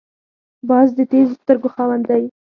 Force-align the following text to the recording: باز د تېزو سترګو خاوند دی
باز 0.69 0.87
د 0.97 0.99
تېزو 1.11 1.33
سترګو 1.41 1.69
خاوند 1.73 2.03
دی 2.09 2.23